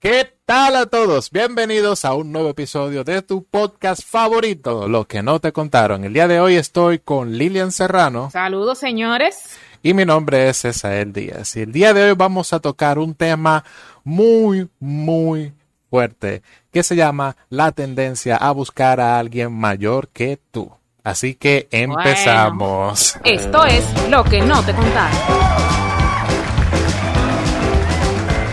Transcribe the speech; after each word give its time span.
¿Qué 0.00 0.32
tal 0.46 0.76
a 0.76 0.86
todos? 0.86 1.30
Bienvenidos 1.30 2.06
a 2.06 2.14
un 2.14 2.32
nuevo 2.32 2.48
episodio 2.48 3.04
de 3.04 3.20
tu 3.20 3.44
podcast 3.44 4.02
favorito, 4.02 4.88
Lo 4.88 5.06
que 5.06 5.22
no 5.22 5.40
te 5.40 5.52
contaron. 5.52 6.04
El 6.04 6.14
día 6.14 6.26
de 6.26 6.40
hoy 6.40 6.54
estoy 6.54 7.00
con 7.00 7.36
Lilian 7.36 7.70
Serrano. 7.70 8.30
Saludos, 8.30 8.78
señores. 8.78 9.58
Y 9.82 9.92
mi 9.92 10.06
nombre 10.06 10.48
es 10.48 10.64
Esael 10.64 11.12
Díaz. 11.12 11.54
Y 11.56 11.60
el 11.60 11.72
día 11.72 11.92
de 11.92 12.04
hoy 12.04 12.14
vamos 12.16 12.54
a 12.54 12.60
tocar 12.60 12.98
un 12.98 13.14
tema 13.14 13.62
muy, 14.02 14.70
muy 14.78 15.52
fuerte 15.90 16.40
que 16.72 16.82
se 16.82 16.96
llama 16.96 17.36
la 17.50 17.70
tendencia 17.72 18.36
a 18.36 18.52
buscar 18.52 19.00
a 19.00 19.18
alguien 19.18 19.52
mayor 19.52 20.08
que 20.08 20.40
tú. 20.50 20.72
Así 21.04 21.34
que 21.34 21.68
empezamos. 21.70 23.18
esto 23.24 23.66
es 23.66 23.84
lo 24.08 24.24
que 24.24 24.40
no 24.40 24.62
te 24.62 24.72
contaron. 24.72 25.69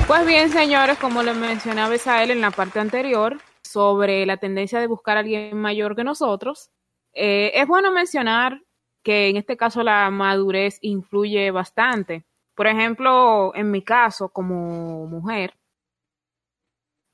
Pues 0.08 0.26
bien, 0.26 0.50
señores, 0.50 0.98
como 1.00 1.21
le 1.21 1.34
mencionaba 1.34 1.94
él 2.23 2.32
en 2.32 2.40
la 2.40 2.52
parte 2.52 2.80
anterior 2.80 3.41
sobre 3.62 4.26
la 4.26 4.38
tendencia 4.38 4.80
de 4.80 4.88
buscar 4.88 5.18
a 5.18 5.20
alguien 5.20 5.58
mayor 5.58 5.98
que 5.98 6.05
nosotros, 6.05 6.70
eh, 7.12 7.52
es 7.54 7.68
bueno 7.68 7.91
mencionar 7.91 8.62
que 9.04 9.28
en 9.28 9.36
este 9.36 9.58
caso 9.58 9.84
la 9.84 10.09
madurez 10.09 10.78
influye 10.81 11.52
bastante. 11.52 12.26
Por 12.55 12.67
ejemplo, 12.67 13.54
en 13.54 13.70
mi 13.70 13.84
caso, 13.84 14.30
como 14.30 15.08
mujer, 15.08 15.55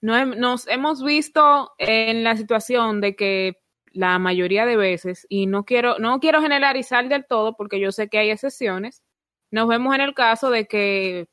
nos 0.02 0.68
hemos 0.68 1.04
visto 1.04 1.72
en 1.80 2.24
la 2.24 2.38
situación 2.38 3.02
de 3.02 3.16
que 3.16 3.58
la 3.92 4.20
mayoría 4.20 4.68
de 4.68 4.78
veces, 4.78 5.26
y 5.30 5.48
no 5.48 5.66
quiero, 5.66 5.98
no 5.98 6.20
quiero 6.20 6.42
generalizar 6.42 7.10
del 7.10 7.26
todo 7.26 7.56
porque 7.56 7.80
yo 7.80 7.92
sé 7.92 8.08
que 8.08 8.20
hay 8.20 8.30
excepciones, 8.30 9.02
nos 9.50 9.68
vemos 9.68 9.96
en 9.96 10.02
el 10.02 10.14
caso 10.14 10.52
de 10.52 10.68
que 10.68 11.28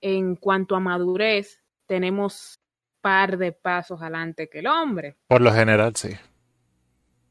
en 0.00 0.36
cuanto 0.36 0.76
a 0.76 0.80
madurez, 0.80 1.62
tenemos 1.86 2.60
par 3.00 3.38
de 3.38 3.52
pasos 3.52 4.00
adelante 4.02 4.48
que 4.48 4.58
el 4.58 4.66
hombre. 4.66 5.16
Por 5.28 5.40
lo 5.40 5.52
general, 5.52 5.94
sí. 5.94 6.10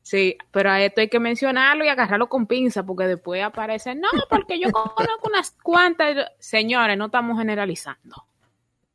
Sí, 0.02 0.38
pero 0.52 0.70
a 0.70 0.82
esto 0.82 1.02
hay 1.02 1.10
que 1.10 1.20
mencionarlo 1.20 1.84
y 1.84 1.88
agarrarlo 1.88 2.30
con 2.30 2.46
pinza, 2.46 2.86
porque 2.86 3.08
después 3.08 3.44
aparece, 3.44 3.96
no, 3.96 4.08
porque 4.30 4.60
yo 4.60 4.72
conozco 4.72 5.28
unas 5.28 5.52
cuantas. 5.64 6.32
Señores, 6.38 6.96
no 6.98 7.06
estamos 7.08 7.40
generalizando. 7.40 8.28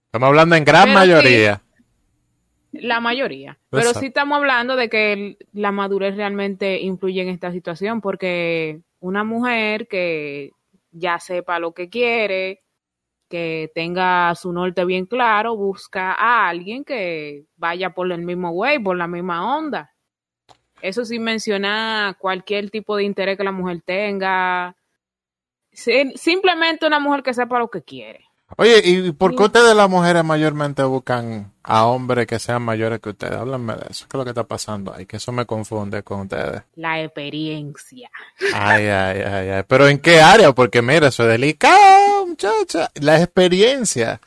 Estamos 0.07 0.29
hablando 0.29 0.55
en 0.55 0.65
gran 0.65 0.93
mayoría. 0.95 1.63
la 2.73 3.01
mayoría. 3.01 3.59
Pero 3.71 3.93
sí 3.93 4.07
estamos 4.07 4.39
hablando 4.39 4.77
de 4.77 4.89
que 4.89 5.37
la 5.53 5.73
madurez 5.73 6.17
realmente 6.17 6.81
influye 6.81 7.23
en 7.23 7.29
esta 7.29 7.51
situación, 7.51 8.01
porque 8.01 8.81
una 9.01 9.25
mujer 9.25 9.89
que 9.89 10.53
ya 10.93 11.19
sepa 11.19 11.59
lo 11.59 11.73
que 11.73 11.89
quiere, 11.89 12.63
que 13.31 13.71
tenga 13.75 14.35
su 14.35 14.53
norte 14.53 14.85
bien 14.85 15.07
claro, 15.07 15.57
busca 15.57 16.13
a 16.13 16.49
alguien 16.49 16.85
que 16.85 17.47
vaya 17.57 17.91
por 17.91 18.11
el 18.13 18.23
mismo 18.23 18.51
way, 18.51 18.79
por 18.81 18.97
la 18.97 19.07
misma 19.07 19.57
onda. 19.57 19.95
Eso 20.83 21.05
sin 21.05 21.23
mencionar 21.23 22.19
cualquier 22.19 22.71
tipo 22.71 22.97
de 22.97 23.05
interés 23.05 23.37
que 23.39 23.45
la 23.45 23.53
mujer 23.53 23.81
tenga. 23.83 24.77
Simplemente 25.71 26.87
una 26.87 26.99
mujer 26.99 27.23
que 27.23 27.33
sepa 27.33 27.59
lo 27.59 27.71
que 27.71 27.83
quiere. 27.83 28.30
Oye, 28.57 28.83
¿y 28.85 29.13
por 29.13 29.37
qué 29.37 29.45
ustedes 29.45 29.75
las 29.75 29.89
mujeres 29.89 30.25
mayormente 30.25 30.83
buscan 30.83 31.53
a 31.63 31.87
hombres 31.87 32.27
que 32.27 32.39
sean 32.39 32.63
mayores 32.63 33.01
que 33.01 33.11
ustedes? 33.11 33.35
Háblenme 33.35 33.75
de 33.75 33.87
eso. 33.91 34.07
¿Qué 34.09 34.17
es 34.17 34.19
lo 34.19 34.25
que 34.25 34.31
está 34.31 34.45
pasando 34.45 34.93
ahí? 34.93 35.07
Que 35.07 35.19
eso 35.19 35.33
me 35.33 35.47
confunde 35.47 36.03
con 36.03 36.21
ustedes. 36.21 36.63
La 36.75 37.01
experiencia. 37.01 38.11
Ay, 38.53 38.87
ay, 38.87 39.21
ay, 39.21 39.49
ay. 39.51 39.63
Pero 39.67 39.89
¿en 39.89 39.99
qué 39.99 40.21
área? 40.21 40.53
Porque 40.53 40.83
mira, 40.83 41.09
eso 41.09 41.23
es 41.23 41.29
delicado, 41.31 42.27
muchacha. 42.27 42.91
La 42.95 43.21
experiencia. 43.21 44.21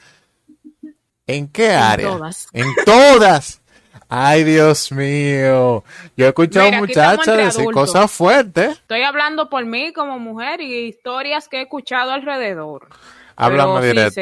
¿En 1.27 1.47
qué 1.47 1.71
área? 1.71 2.07
En 2.07 2.13
todas. 2.17 2.47
En 2.53 2.67
todas. 2.85 3.61
Ay, 4.15 4.43
Dios 4.43 4.91
mío. 4.91 5.83
Yo 6.15 6.25
he 6.25 6.29
escuchado 6.29 6.71
muchachas 6.73 7.35
decir 7.37 7.65
cosas 7.71 8.11
fuertes. 8.11 8.73
Estoy 8.77 9.01
hablando 9.01 9.49
por 9.49 9.65
mí 9.65 9.91
como 9.91 10.19
mujer 10.19 10.61
y 10.61 10.87
historias 10.87 11.49
que 11.49 11.57
he 11.57 11.61
escuchado 11.63 12.11
alrededor. 12.11 12.89
Háblame 13.45 13.85
directo. 13.85 14.21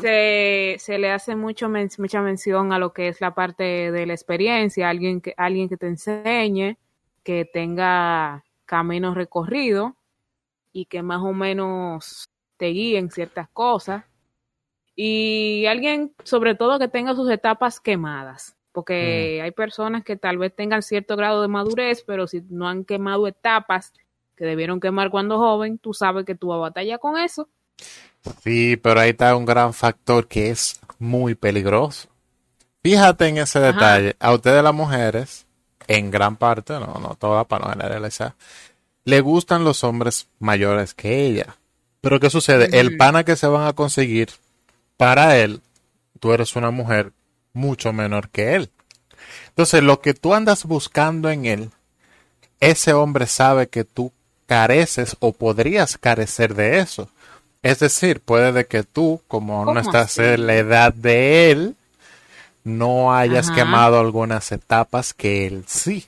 Se, 0.00 0.76
se, 0.78 0.98
le 0.98 1.10
hace 1.10 1.36
mucho 1.36 1.68
mucha 1.68 2.20
mención 2.20 2.72
a 2.72 2.78
lo 2.78 2.92
que 2.92 3.08
es 3.08 3.20
la 3.20 3.34
parte 3.34 3.92
de 3.92 4.06
la 4.06 4.12
experiencia, 4.12 4.88
alguien 4.88 5.20
que, 5.20 5.34
alguien 5.36 5.68
que 5.68 5.76
te 5.76 5.86
enseñe, 5.86 6.78
que 7.22 7.44
tenga 7.44 8.44
camino 8.66 9.14
recorrido 9.14 9.96
y 10.72 10.86
que 10.86 11.02
más 11.02 11.22
o 11.22 11.32
menos 11.32 12.28
te 12.56 12.66
guíe 12.66 12.98
en 12.98 13.10
ciertas 13.10 13.48
cosas. 13.50 14.04
Y 14.96 15.66
alguien, 15.66 16.14
sobre 16.24 16.54
todo, 16.54 16.78
que 16.78 16.88
tenga 16.88 17.14
sus 17.14 17.30
etapas 17.30 17.80
quemadas. 17.80 18.56
Porque 18.72 19.38
mm. 19.40 19.44
hay 19.44 19.50
personas 19.52 20.02
que 20.02 20.16
tal 20.16 20.38
vez 20.38 20.54
tengan 20.54 20.82
cierto 20.82 21.16
grado 21.16 21.40
de 21.42 21.48
madurez, 21.48 22.02
pero 22.04 22.26
si 22.26 22.42
no 22.50 22.68
han 22.68 22.84
quemado 22.84 23.28
etapas 23.28 23.92
que 24.36 24.44
debieron 24.44 24.80
quemar 24.80 25.10
cuando 25.10 25.38
joven, 25.38 25.78
tú 25.78 25.94
sabes 25.94 26.24
que 26.24 26.34
tú 26.34 26.48
vas 26.48 26.56
a 26.56 26.60
batallar 26.60 26.98
con 26.98 27.18
eso. 27.18 27.48
Sí, 28.42 28.76
pero 28.76 29.00
ahí 29.00 29.10
está 29.10 29.36
un 29.36 29.44
gran 29.44 29.74
factor 29.74 30.26
que 30.26 30.50
es 30.50 30.80
muy 30.98 31.34
peligroso. 31.34 32.08
Fíjate 32.82 33.28
en 33.28 33.38
ese 33.38 33.60
detalle. 33.60 34.16
A 34.18 34.32
ustedes 34.32 34.62
las 34.62 34.74
mujeres, 34.74 35.46
en 35.86 36.10
gran 36.10 36.36
parte, 36.36 36.74
no, 36.74 36.98
no 37.00 37.16
todas 37.18 37.46
para 37.46 37.64
no 37.64 37.70
generalizar, 37.70 38.34
le 39.04 39.20
gustan 39.20 39.64
los 39.64 39.84
hombres 39.84 40.28
mayores 40.38 40.94
que 40.94 41.26
ella. 41.26 41.56
Pero 42.00 42.20
¿qué 42.20 42.30
sucede? 42.30 42.78
El 42.78 42.96
pana 42.96 43.24
que 43.24 43.36
se 43.36 43.46
van 43.46 43.66
a 43.66 43.72
conseguir, 43.72 44.30
para 44.96 45.38
él, 45.38 45.62
tú 46.20 46.32
eres 46.32 46.56
una 46.56 46.70
mujer 46.70 47.12
mucho 47.52 47.92
menor 47.92 48.28
que 48.28 48.54
él. 48.54 48.70
Entonces, 49.48 49.82
lo 49.82 50.00
que 50.00 50.14
tú 50.14 50.34
andas 50.34 50.64
buscando 50.64 51.30
en 51.30 51.46
él, 51.46 51.70
ese 52.60 52.92
hombre 52.92 53.26
sabe 53.26 53.68
que 53.68 53.84
tú 53.84 54.12
careces 54.46 55.16
o 55.20 55.32
podrías 55.32 55.98
carecer 55.98 56.54
de 56.54 56.78
eso. 56.80 57.08
Es 57.62 57.78
decir, 57.78 58.20
puede 58.20 58.52
de 58.52 58.66
que 58.66 58.82
tú, 58.82 59.22
como 59.26 59.64
no 59.64 59.80
estás 59.80 60.18
en 60.18 60.46
la 60.46 60.54
edad 60.56 60.92
de 60.92 61.50
él, 61.50 61.76
no 62.62 63.14
hayas 63.14 63.50
quemado 63.50 63.98
algunas 63.98 64.52
etapas 64.52 65.14
que 65.14 65.46
él 65.46 65.64
sí. 65.66 66.06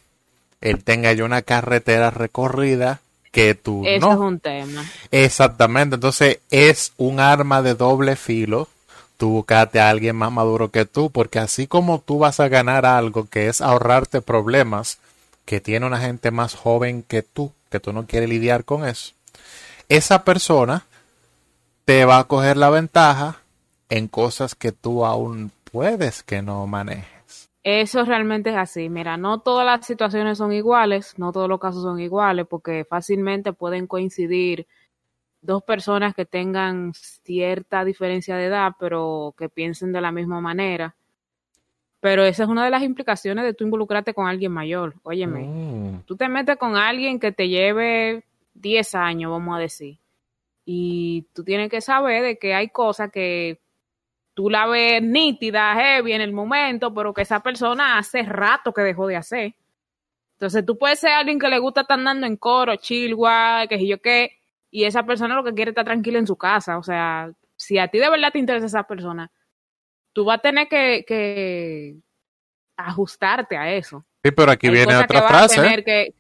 Él 0.61 0.85
tenga 0.85 1.13
ya 1.13 1.25
una 1.25 1.43
carretera 1.43 2.11
recorrida 2.11 3.01
que 3.31 3.55
tú 3.55 3.85
Eso 3.87 4.13
es 4.13 4.19
un 4.19 4.41
tema. 4.41 4.85
Exactamente. 5.11 5.97
Entonces 5.97 6.41
es 6.51 6.93
un 6.97 7.21
arma 7.21 7.63
de 7.63 7.75
doble 7.75 8.17
filo. 8.17 8.69
Tú 9.19 9.31
buscate 9.31 9.81
a 9.81 9.91
alguien 9.91 10.17
más 10.17 10.33
maduro 10.33 10.71
que 10.71 10.85
tú, 10.85 11.11
porque 11.11 11.39
así 11.39 11.67
como 11.67 12.01
tú 12.01 12.19
vas 12.19 12.41
a 12.41 12.49
ganar 12.49 12.85
algo 12.85 13.27
que 13.27 13.49
es 13.49 13.61
ahorrarte 13.61 14.21
problemas 14.21 14.99
que 15.47 15.61
tiene 15.61 15.87
una 15.87 16.01
gente 16.01 16.31
más 16.31 16.55
joven 16.55 17.03
que 17.03 17.23
tú, 17.23 17.53
que 17.77 17.81
tú 17.81 17.93
no 17.93 18.07
quieres 18.07 18.29
lidiar 18.29 18.65
con 18.65 18.87
eso, 18.87 19.13
esa 19.89 20.25
persona 20.25 20.87
te 21.85 22.05
va 22.05 22.19
a 22.19 22.25
coger 22.25 22.57
la 22.57 22.71
ventaja 22.71 23.37
en 23.89 24.09
cosas 24.09 24.55
que 24.55 24.73
tú 24.73 25.05
aún 25.05 25.53
puedes 25.71 26.23
que 26.23 26.43
no 26.43 26.67
manejes. 26.67 27.51
Eso 27.63 28.05
realmente 28.05 28.51
es 28.51 28.57
así. 28.57 28.89
Mira, 28.89 29.17
no 29.17 29.41
todas 29.41 29.67
las 29.67 29.85
situaciones 29.85 30.39
son 30.39 30.53
iguales, 30.53 31.19
no 31.19 31.33
todos 31.33 31.49
los 31.49 31.61
casos 31.61 31.83
son 31.83 32.01
iguales, 32.01 32.47
porque 32.49 32.87
fácilmente 32.89 33.53
pueden 33.53 33.87
coincidir 33.87 34.67
dos 35.43 35.63
personas 35.63 36.15
que 36.15 36.25
tengan 36.25 36.93
cierta 36.95 37.85
diferencia 37.85 38.37
de 38.37 38.47
edad, 38.47 38.73
pero 38.79 39.35
que 39.37 39.49
piensen 39.49 39.93
de 39.93 40.01
la 40.01 40.13
misma 40.13 40.41
manera. 40.41 40.97
Pero 42.01 42.25
esa 42.25 42.45
es 42.45 42.49
una 42.49 42.65
de 42.65 42.71
las 42.71 42.83
implicaciones 42.83 43.45
de 43.45 43.55
tú 43.55 43.65
involucrarte 43.65 44.15
con 44.15 44.29
alguien 44.29 44.53
mayor. 44.53 44.95
Óyeme, 45.03 45.45
mm. 45.45 46.03
tú 46.07 46.17
te 46.17 46.29
metes 46.29 46.57
con 46.57 46.77
alguien 46.77 47.19
que 47.19 47.33
te 47.33 47.49
lleve 47.49 48.25
10 48.55 48.95
años, 48.95 49.31
vamos 49.31 49.57
a 49.57 49.61
decir. 49.61 49.99
Y 50.65 51.27
tú 51.33 51.45
tienes 51.45 51.71
que 51.71 51.81
saber 51.81 52.23
de 52.23 52.39
que 52.39 52.55
hay 52.55 52.69
cosas 52.69 53.11
que 53.11 53.61
tú 54.35 54.51
la 54.51 54.67
ves 54.67 55.03
nítida, 55.03 55.75
heavy 55.75 56.13
en 56.13 56.21
el 56.21 56.33
momento, 56.33 56.93
pero 56.93 57.15
que 57.15 57.23
esa 57.23 57.41
persona 57.41 57.99
hace 57.99 58.23
rato 58.23 58.73
que 58.73 58.83
dejó 58.83 59.07
de 59.07 59.17
hacer. 59.17 59.55
Entonces 60.33 60.67
tú 60.67 60.77
puedes 60.77 60.99
ser 60.99 61.13
alguien 61.13 61.39
que 61.39 61.49
le 61.49 61.59
gusta 61.59 61.83
estar 61.83 61.99
andando 61.99 62.27
en 62.27 62.37
coro, 62.37 62.77
chill, 62.77 63.15
guay, 63.15 63.69
que 63.69 63.87
yo 63.87 64.03
qué, 64.03 64.33
y 64.71 64.85
esa 64.85 65.07
persona 65.07 65.35
lo 65.35 65.43
que 65.43 65.55
quiere 65.55 65.71
es 65.71 65.73
estar 65.73 65.87
tranquila 65.87 66.19
en 66.19 66.27
su 66.27 66.37
casa. 66.37 66.77
O 66.77 66.83
sea, 66.83 67.33
si 67.57 67.79
a 67.79 67.89
ti 67.89 67.99
de 67.99 68.11
verdad 68.11 68.31
te 68.33 68.39
interesa 68.39 68.67
esa 68.67 68.83
persona, 68.83 69.31
tú 70.17 70.25
vas 70.25 70.39
a 70.39 70.41
tener 70.41 70.67
que, 70.67 71.95
ajustarte 72.75 73.59
a 73.59 73.75
eso. 73.75 74.03
Sí, 74.25 74.31
pero 74.31 74.51
aquí 74.51 74.71
viene 74.71 74.97
otra 74.97 75.21
que 75.21 75.29
frase. 75.29 75.57
Vas 75.57 75.59
a 75.59 75.63
tener 75.63 75.85
que, 75.85 76.15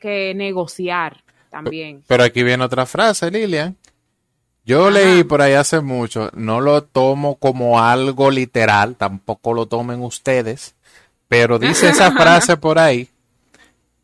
que, 0.00 0.32
negociar 0.36 1.24
también. 1.50 2.04
Pero 2.06 2.22
aquí 2.22 2.44
viene 2.44 2.62
otra 2.62 2.86
frase, 2.86 3.32
Lilian. 3.32 3.76
Yo 4.64 4.88
leí 4.88 5.24
por 5.24 5.42
ahí 5.42 5.54
hace 5.54 5.80
mucho, 5.80 6.30
no 6.32 6.60
lo 6.60 6.84
tomo 6.84 7.34
como 7.34 7.80
algo 7.82 8.30
literal, 8.30 8.94
tampoco 8.94 9.52
lo 9.52 9.66
tomen 9.66 10.00
ustedes, 10.00 10.76
pero 11.26 11.58
dice 11.58 11.88
esa 11.88 12.12
frase 12.16 12.56
por 12.56 12.78
ahí 12.78 13.08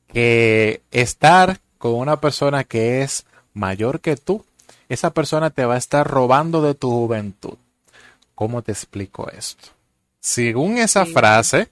que 0.08 0.82
estar 0.90 1.60
con 1.78 1.94
una 1.94 2.20
persona 2.20 2.64
que 2.64 3.00
es 3.00 3.24
mayor 3.54 4.00
que 4.00 4.16
tú, 4.16 4.44
esa 4.90 5.14
persona 5.14 5.50
te 5.50 5.64
va 5.64 5.76
a 5.76 5.78
estar 5.78 6.06
robando 6.06 6.60
de 6.60 6.74
tu 6.74 6.90
juventud 6.90 7.56
¿Cómo 8.40 8.62
te 8.62 8.72
explico 8.72 9.28
esto? 9.30 9.68
Según 10.18 10.78
esa 10.78 11.04
frase, 11.04 11.68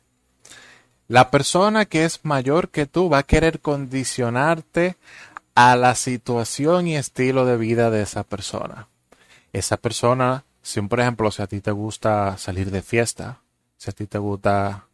la 1.07 1.31
persona 1.31 1.87
que 1.87 2.05
es 2.05 2.27
mayor 2.27 2.69
que 2.69 2.85
tú 2.85 3.09
va 3.09 3.21
a 3.21 3.23
querer 3.23 3.61
condicionarte 3.61 4.99
a 5.55 5.77
la 5.77 5.95
situación 5.95 6.87
y 6.87 6.95
estilo 6.99 7.47
de 7.47 7.57
vida 7.57 7.89
de 7.89 8.03
esa 8.03 8.23
persona. 8.23 8.87
Esa 9.55 9.79
persona, 9.79 10.45
si 10.61 10.83
por 10.83 11.01
ejemplo, 11.01 11.31
si 11.31 11.41
a 11.41 11.47
ti 11.47 11.63
te 11.63 11.71
gusta 11.71 12.37
salir 12.37 12.71
de 12.71 12.83
fiesta, 12.83 13.39
si 13.79 13.89
a 13.89 13.95
ti 13.95 14.05
te 14.05 14.19
gusta, 14.19 14.89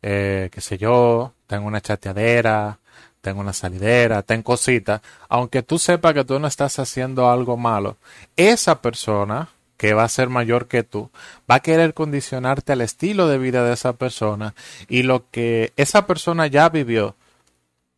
eh, 0.00 0.48
qué 0.50 0.62
sé 0.62 0.78
yo, 0.78 1.34
tengo 1.46 1.66
una 1.66 1.82
chateadera, 1.82 2.78
tengo 3.20 3.40
una 3.40 3.52
salidera, 3.52 4.22
tengo 4.22 4.44
cositas, 4.44 5.02
aunque 5.28 5.62
tú 5.62 5.78
sepas 5.78 6.14
que 6.14 6.24
tú 6.24 6.38
no 6.38 6.46
estás 6.46 6.78
haciendo 6.78 7.30
algo 7.30 7.58
malo, 7.58 7.98
esa 8.34 8.80
persona 8.80 9.50
que 9.78 9.94
va 9.94 10.04
a 10.04 10.08
ser 10.08 10.28
mayor 10.28 10.68
que 10.68 10.82
tú, 10.82 11.10
va 11.50 11.54
a 11.54 11.60
querer 11.60 11.94
condicionarte 11.94 12.72
al 12.72 12.82
estilo 12.82 13.28
de 13.28 13.38
vida 13.38 13.64
de 13.64 13.72
esa 13.72 13.94
persona 13.94 14.54
y 14.88 15.04
lo 15.04 15.30
que 15.30 15.72
esa 15.76 16.06
persona 16.06 16.46
ya 16.48 16.68
vivió, 16.68 17.16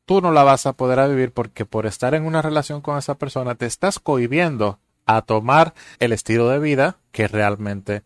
tú 0.04 0.20
no 0.20 0.30
la 0.30 0.44
vas 0.44 0.66
a 0.66 0.74
poder 0.74 1.08
vivir 1.08 1.32
porque 1.32 1.64
por 1.64 1.86
estar 1.86 2.14
en 2.14 2.26
una 2.26 2.42
relación 2.42 2.82
con 2.82 2.98
esa 2.98 3.16
persona 3.16 3.56
te 3.56 3.66
estás 3.66 3.98
cohibiendo 3.98 4.78
a 5.06 5.22
tomar 5.22 5.74
el 5.98 6.12
estilo 6.12 6.48
de 6.48 6.58
vida 6.60 6.98
que 7.10 7.26
realmente 7.26 8.02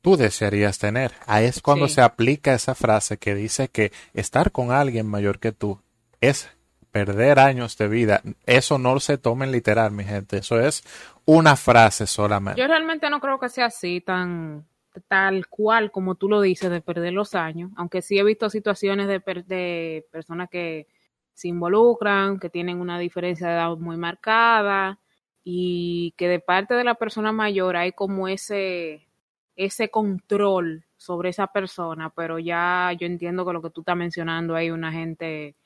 tú 0.00 0.16
desearías 0.16 0.78
tener. 0.78 1.12
Ahí 1.26 1.44
es 1.44 1.60
cuando 1.60 1.88
se 1.88 2.00
aplica 2.00 2.54
esa 2.54 2.74
frase 2.74 3.18
que 3.18 3.34
dice 3.34 3.68
que 3.68 3.92
estar 4.14 4.50
con 4.50 4.72
alguien 4.72 5.06
mayor 5.06 5.38
que 5.38 5.52
tú 5.52 5.80
es 6.20 6.48
perder 6.94 7.40
años 7.40 7.76
de 7.76 7.88
vida. 7.88 8.22
Eso 8.46 8.78
no 8.78 9.00
se 9.00 9.18
tomen 9.18 9.50
literal, 9.50 9.90
mi 9.90 10.04
gente. 10.04 10.36
Eso 10.36 10.60
es 10.60 10.84
una 11.24 11.56
frase 11.56 12.06
solamente. 12.06 12.60
Yo 12.60 12.68
realmente 12.68 13.10
no 13.10 13.18
creo 13.18 13.40
que 13.40 13.48
sea 13.48 13.66
así 13.66 14.00
tan 14.00 14.64
tal 15.08 15.48
cual 15.48 15.90
como 15.90 16.14
tú 16.14 16.28
lo 16.28 16.40
dices 16.40 16.70
de 16.70 16.80
perder 16.80 17.12
los 17.12 17.34
años, 17.34 17.72
aunque 17.74 18.00
sí 18.00 18.16
he 18.16 18.22
visto 18.22 18.48
situaciones 18.48 19.08
de, 19.08 19.18
de 19.44 20.06
personas 20.12 20.48
que 20.48 20.86
se 21.32 21.48
involucran, 21.48 22.38
que 22.38 22.48
tienen 22.48 22.80
una 22.80 22.96
diferencia 23.00 23.48
de 23.48 23.54
edad 23.54 23.76
muy 23.76 23.96
marcada 23.96 25.00
y 25.42 26.14
que 26.16 26.28
de 26.28 26.38
parte 26.38 26.74
de 26.74 26.84
la 26.84 26.94
persona 26.94 27.32
mayor 27.32 27.76
hay 27.76 27.90
como 27.90 28.28
ese 28.28 29.08
ese 29.56 29.90
control 29.90 30.84
sobre 30.96 31.30
esa 31.30 31.48
persona, 31.48 32.10
pero 32.10 32.38
ya 32.38 32.92
yo 32.96 33.06
entiendo 33.06 33.44
que 33.44 33.52
lo 33.52 33.62
que 33.62 33.70
tú 33.70 33.80
estás 33.80 33.96
mencionando 33.96 34.54
hay 34.54 34.70
una 34.70 34.92
gente 34.92 35.56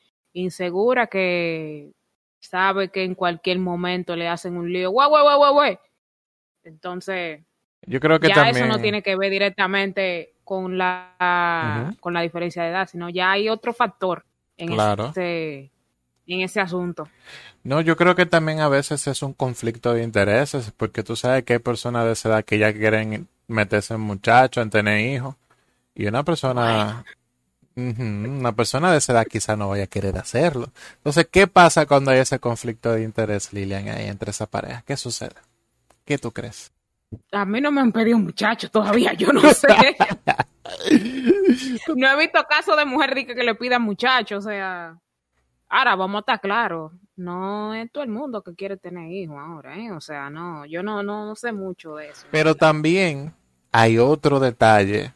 insegura 0.40 1.06
que 1.06 1.92
sabe 2.40 2.90
que 2.90 3.04
en 3.04 3.14
cualquier 3.14 3.58
momento 3.58 4.16
le 4.16 4.28
hacen 4.28 4.56
un 4.56 4.72
lío, 4.72 4.90
guau, 4.90 5.10
guau, 5.10 5.38
guau, 5.38 5.52
guau, 5.52 5.78
Entonces, 6.64 7.40
yo 7.86 8.00
creo 8.00 8.20
que 8.20 8.28
ya 8.28 8.48
eso 8.50 8.66
no 8.66 8.78
tiene 8.78 9.02
que 9.02 9.16
ver 9.16 9.30
directamente 9.30 10.34
con 10.44 10.78
la, 10.78 11.94
con 12.00 12.14
la 12.14 12.22
diferencia 12.22 12.62
de 12.62 12.70
edad, 12.70 12.88
sino 12.88 13.08
ya 13.08 13.32
hay 13.32 13.48
otro 13.48 13.72
factor 13.72 14.24
en, 14.56 14.72
ese, 14.72 15.70
en 16.26 16.40
ese 16.40 16.60
asunto. 16.60 17.08
No, 17.62 17.80
yo 17.80 17.96
creo 17.96 18.14
que 18.14 18.26
también 18.26 18.60
a 18.60 18.68
veces 18.68 19.06
es 19.06 19.22
un 19.22 19.34
conflicto 19.34 19.92
de 19.92 20.02
intereses, 20.02 20.72
porque 20.76 21.02
tú 21.02 21.16
sabes 21.16 21.44
que 21.44 21.54
hay 21.54 21.58
personas 21.58 22.06
de 22.06 22.12
esa 22.12 22.28
edad 22.30 22.44
que 22.44 22.58
ya 22.58 22.72
quieren 22.72 23.28
meterse 23.46 23.94
en 23.94 24.00
muchachos, 24.00 24.62
en 24.62 24.70
tener 24.70 25.00
hijos, 25.00 25.36
y 25.94 26.06
una 26.06 26.22
persona 26.22 27.04
una 27.78 28.52
persona 28.52 28.90
de 28.90 28.98
esa 28.98 29.12
edad 29.12 29.26
quizá 29.26 29.56
no 29.56 29.68
vaya 29.68 29.84
a 29.84 29.88
querer 29.88 30.18
hacerlo. 30.18 30.68
Entonces, 30.96 31.28
¿qué 31.30 31.46
pasa 31.46 31.86
cuando 31.86 32.10
hay 32.10 32.18
ese 32.18 32.40
conflicto 32.40 32.92
de 32.92 33.02
interés, 33.02 33.52
Lilian, 33.52 33.88
ahí 33.88 34.06
entre 34.06 34.30
esa 34.30 34.46
pareja? 34.46 34.82
¿Qué 34.86 34.96
sucede? 34.96 35.36
¿Qué 36.04 36.18
tú 36.18 36.32
crees? 36.32 36.72
A 37.32 37.44
mí 37.44 37.60
no 37.60 37.70
me 37.70 37.80
han 37.80 37.92
pedido 37.92 38.18
muchachos 38.18 38.70
todavía, 38.70 39.12
yo 39.14 39.32
no 39.32 39.40
sé. 39.50 39.68
no 41.96 42.10
he 42.10 42.18
visto 42.18 42.44
caso 42.48 42.76
de 42.76 42.84
mujer 42.84 43.14
rica 43.14 43.34
que 43.34 43.44
le 43.44 43.54
pidan 43.54 43.82
muchachos, 43.82 44.44
o 44.44 44.48
sea. 44.48 44.98
Ahora, 45.70 45.96
vamos 45.96 46.16
a 46.16 46.20
estar 46.20 46.40
claros, 46.40 46.92
no 47.16 47.74
es 47.74 47.92
todo 47.92 48.02
el 48.02 48.08
mundo 48.08 48.42
que 48.42 48.54
quiere 48.54 48.78
tener 48.78 49.12
hijos 49.12 49.36
ahora, 49.38 49.76
¿eh? 49.76 49.92
O 49.92 50.00
sea, 50.00 50.30
no, 50.30 50.64
yo 50.64 50.82
no, 50.82 51.02
no 51.02 51.36
sé 51.36 51.52
mucho 51.52 51.96
de 51.96 52.08
eso. 52.08 52.26
Pero 52.30 52.54
también 52.54 53.34
hay 53.70 53.98
otro 53.98 54.40
detalle 54.40 55.12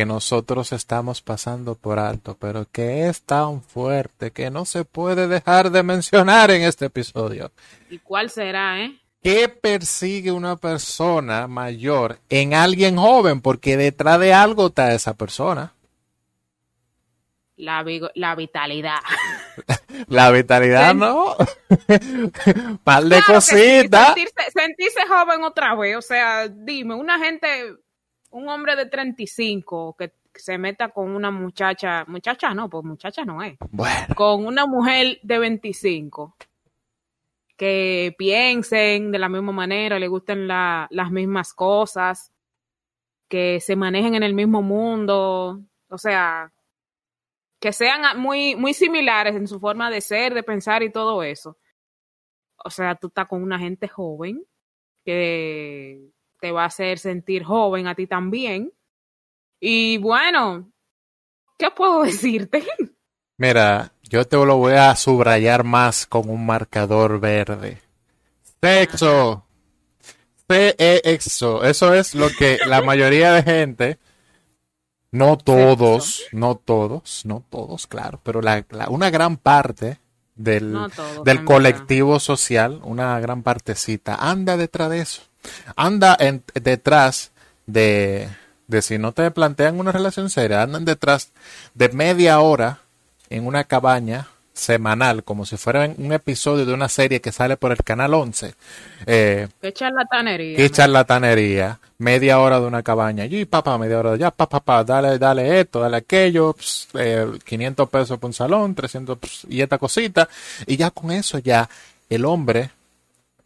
que 0.00 0.06
nosotros 0.06 0.72
estamos 0.72 1.20
pasando 1.20 1.74
por 1.74 1.98
alto, 1.98 2.34
pero 2.40 2.66
que 2.72 3.06
es 3.06 3.20
tan 3.20 3.60
fuerte 3.60 4.30
que 4.30 4.48
no 4.48 4.64
se 4.64 4.86
puede 4.86 5.28
dejar 5.28 5.70
de 5.70 5.82
mencionar 5.82 6.50
en 6.50 6.62
este 6.62 6.86
episodio. 6.86 7.52
¿Y 7.90 7.98
cuál 7.98 8.30
será, 8.30 8.82
eh? 8.82 8.98
¿Qué 9.22 9.50
persigue 9.50 10.32
una 10.32 10.56
persona 10.56 11.46
mayor 11.48 12.18
en 12.30 12.54
alguien 12.54 12.96
joven? 12.96 13.42
Porque 13.42 13.76
detrás 13.76 14.18
de 14.20 14.32
algo 14.32 14.68
está 14.68 14.94
esa 14.94 15.12
persona. 15.12 15.74
La, 17.56 17.84
la 18.14 18.34
vitalidad. 18.36 19.00
la 20.08 20.30
vitalidad, 20.30 20.94
¿no? 20.94 21.36
Par 22.84 23.04
de 23.04 23.20
cositas. 23.26 24.14
sentirse 24.54 25.00
joven 25.06 25.44
otra 25.44 25.74
vez. 25.74 25.98
O 25.98 26.00
sea, 26.00 26.48
dime, 26.48 26.94
una 26.94 27.18
gente 27.18 27.76
un 28.30 28.48
hombre 28.48 28.76
de 28.76 28.86
35 28.86 29.96
que 29.98 30.12
se 30.34 30.58
meta 30.58 30.88
con 30.88 31.10
una 31.10 31.30
muchacha, 31.30 32.04
muchacha 32.06 32.54
no, 32.54 32.68
pues 32.70 32.84
muchacha 32.84 33.24
no 33.24 33.42
es, 33.42 33.58
con 34.14 34.46
una 34.46 34.66
mujer 34.66 35.18
de 35.22 35.38
25 35.38 36.36
que 37.56 38.14
piensen 38.16 39.12
de 39.12 39.18
la 39.18 39.28
misma 39.28 39.52
manera, 39.52 39.98
le 39.98 40.08
gusten 40.08 40.48
las 40.48 41.10
mismas 41.10 41.52
cosas, 41.52 42.32
que 43.28 43.60
se 43.60 43.76
manejen 43.76 44.14
en 44.14 44.22
el 44.22 44.32
mismo 44.32 44.62
mundo, 44.62 45.60
o 45.88 45.98
sea, 45.98 46.50
que 47.60 47.72
sean 47.74 48.18
muy, 48.18 48.56
muy 48.56 48.72
similares 48.72 49.36
en 49.36 49.46
su 49.46 49.60
forma 49.60 49.90
de 49.90 50.00
ser, 50.00 50.32
de 50.32 50.42
pensar 50.42 50.82
y 50.82 50.90
todo 50.90 51.22
eso. 51.22 51.58
O 52.64 52.70
sea, 52.70 52.94
tú 52.94 53.08
estás 53.08 53.28
con 53.28 53.42
una 53.42 53.58
gente 53.58 53.88
joven 53.88 54.42
que 55.04 56.10
te 56.40 56.52
va 56.52 56.64
a 56.64 56.66
hacer 56.66 56.98
sentir 56.98 57.44
joven 57.44 57.86
a 57.86 57.94
ti 57.94 58.06
también. 58.06 58.72
Y 59.60 59.98
bueno, 59.98 60.70
¿qué 61.58 61.70
puedo 61.70 62.02
decirte? 62.04 62.66
Mira, 63.36 63.92
yo 64.02 64.26
te 64.26 64.36
lo 64.36 64.56
voy 64.56 64.74
a 64.74 64.94
subrayar 64.96 65.64
más 65.64 66.06
con 66.06 66.28
un 66.28 66.44
marcador 66.44 67.20
verde. 67.20 67.80
Sexo. 68.60 69.46
Sexo. 70.48 71.64
Eso 71.64 71.94
es 71.94 72.14
lo 72.14 72.28
que 72.28 72.58
la 72.66 72.82
mayoría 72.82 73.32
de 73.32 73.42
gente, 73.42 73.98
no 75.12 75.38
todos, 75.38 76.24
no 76.32 76.56
todos, 76.56 77.24
no 77.24 77.44
todos, 77.48 77.86
claro, 77.86 78.20
pero 78.22 78.42
la, 78.42 78.64
una 78.88 79.10
gran 79.10 79.36
parte 79.36 80.00
del, 80.34 80.76
del 81.24 81.44
colectivo 81.44 82.18
social, 82.18 82.80
una 82.82 83.18
gran 83.20 83.42
partecita, 83.42 84.16
anda 84.16 84.56
detrás 84.56 84.90
de 84.90 85.00
eso 85.00 85.29
anda 85.76 86.16
en, 86.18 86.42
detrás 86.54 87.32
de, 87.66 88.28
de 88.66 88.82
si 88.82 88.98
no 88.98 89.12
te 89.12 89.30
plantean 89.30 89.78
una 89.78 89.92
relación 89.92 90.30
seria, 90.30 90.62
andan 90.62 90.84
detrás 90.84 91.32
de 91.74 91.88
media 91.90 92.40
hora 92.40 92.80
en 93.28 93.46
una 93.46 93.64
cabaña 93.64 94.28
semanal, 94.52 95.24
como 95.24 95.46
si 95.46 95.56
fuera 95.56 95.90
un 95.96 96.12
episodio 96.12 96.66
de 96.66 96.74
una 96.74 96.88
serie 96.88 97.20
que 97.20 97.32
sale 97.32 97.56
por 97.56 97.72
el 97.72 97.78
canal 97.78 98.12
11. 98.14 98.54
Eh, 99.06 99.48
qué 99.60 99.72
charlatanería. 99.72 100.56
Qué 100.56 100.70
charlatanería. 100.70 101.80
Media 101.98 102.40
hora 102.40 102.60
de 102.60 102.66
una 102.66 102.82
cabaña. 102.82 103.24
Y 103.26 103.44
papá, 103.44 103.76
media 103.78 103.98
hora. 103.98 104.16
Ya, 104.16 104.30
papá, 104.30 104.60
papá, 104.60 104.84
dale, 104.84 105.18
dale 105.18 105.60
esto, 105.60 105.80
dale 105.80 105.96
aquello. 105.98 106.54
500 106.54 106.94
eh, 106.94 107.88
pesos 107.90 108.18
por 108.18 108.28
un 108.28 108.34
salón, 108.34 108.74
300 108.74 109.18
y 109.48 109.60
esta 109.60 109.78
cosita. 109.78 110.28
Y 110.66 110.76
ya 110.76 110.90
con 110.90 111.10
eso 111.10 111.38
ya 111.38 111.68
el 112.08 112.24
hombre 112.24 112.70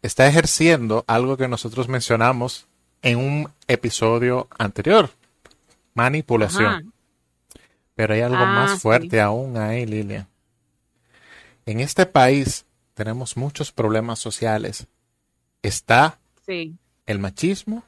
está 0.05 0.27
ejerciendo 0.27 1.03
algo 1.07 1.35
que 1.35 1.47
nosotros 1.47 1.87
mencionamos 1.89 2.67
en 3.01 3.17
un 3.17 3.51
episodio 3.67 4.47
anterior, 4.57 5.09
manipulación. 5.93 6.93
Pero 7.95 8.13
hay 8.13 8.21
algo 8.21 8.45
más 8.45 8.71
ah, 8.73 8.77
fuerte 8.77 9.19
aún 9.19 9.57
ahí, 9.57 9.85
Lilia. 9.85 10.27
En 11.65 11.79
este 11.79 12.05
país 12.05 12.65
tenemos 12.93 13.35
muchos 13.35 13.71
problemas 13.71 14.19
sociales. 14.19 14.87
Está 15.63 16.19
el 16.45 17.19
machismo 17.19 17.83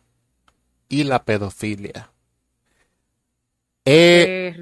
y 0.89 1.03
la 1.03 1.24
pedofilia. 1.24 2.09
Eh, 3.86 4.55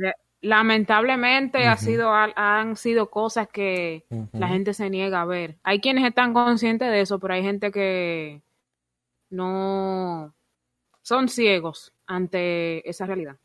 lamentablemente 0.45 1.67
ha 1.67 1.75
sido, 1.75 2.13
han 2.13 2.75
sido 2.77 3.09
cosas 3.09 3.47
que 3.51 4.05
la 4.31 4.47
gente 4.47 4.73
se 4.73 4.89
niega 4.89 5.21
a 5.21 5.25
ver. 5.25 5.57
Hay 5.63 5.79
quienes 5.79 6.05
están 6.05 6.33
conscientes 6.33 6.89
de 6.89 7.01
eso, 7.01 7.19
pero 7.19 7.33
hay 7.33 7.41
gente 7.43 7.71
que 7.71 8.41
no 9.29 10.33
son 11.01 11.29
ciegos 11.29 11.93
ante 12.07 12.87
esa 12.87 13.05
realidad. 13.05 13.37